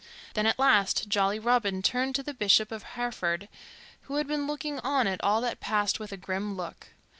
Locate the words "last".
0.57-1.09